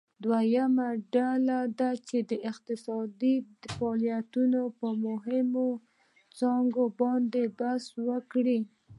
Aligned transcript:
دویمه 0.23 0.87
ډله 1.13 1.59
دې 1.79 2.19
د 2.29 2.31
اقتصادي 2.51 3.35
فعالیتونو 3.75 4.61
په 4.79 4.87
مهمو 5.05 5.69
څانګو 6.37 6.83
باندې 6.99 7.41
بحث 7.59 7.85
وکړي. 8.07 8.59